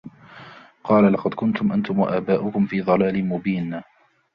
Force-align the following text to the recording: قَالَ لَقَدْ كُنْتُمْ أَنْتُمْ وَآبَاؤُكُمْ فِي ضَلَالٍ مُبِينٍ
قَالَ 0.83 1.13
لَقَدْ 1.13 1.33
كُنْتُمْ 1.33 1.71
أَنْتُمْ 1.71 1.99
وَآبَاؤُكُمْ 1.99 2.65
فِي 2.65 2.81
ضَلَالٍ 2.81 3.25
مُبِينٍ 3.25 3.81